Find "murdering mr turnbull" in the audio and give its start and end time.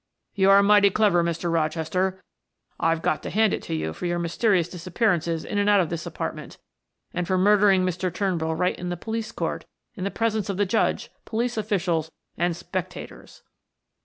7.37-8.55